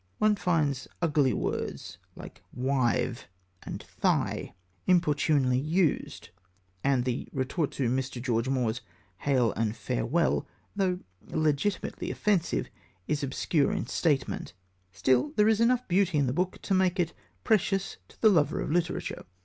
One 0.17 0.35
finds 0.35 0.87
ugly 0.99 1.31
words 1.31 1.99
like 2.15 2.41
"wive" 2.51 3.27
and 3.61 3.83
"thigh" 3.83 4.55
inopportunely 4.87 5.59
used, 5.59 6.29
and 6.83 7.05
the 7.05 7.29
retort 7.31 7.69
to 7.73 7.87
Mr. 7.87 8.19
George 8.19 8.49
Moore's 8.49 8.81
Hail 9.19 9.51
and 9.53 9.75
Farewell, 9.75 10.47
though 10.75 11.01
legitimately 11.27 12.09
offensive, 12.09 12.71
is 13.07 13.21
obscure 13.21 13.71
in 13.71 13.85
statement. 13.85 14.53
Still, 14.91 15.33
there 15.35 15.47
is 15.47 15.61
enough 15.61 15.87
beauty 15.87 16.17
in 16.17 16.25
the 16.25 16.33
book 16.33 16.59
to 16.63 16.73
make 16.73 16.99
it 16.99 17.13
precious 17.43 17.97
to 18.07 18.19
the 18.21 18.29
lover 18.29 18.59
of 18.59 18.71
literature. 18.71 19.25